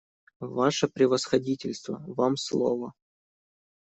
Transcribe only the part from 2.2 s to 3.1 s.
слово.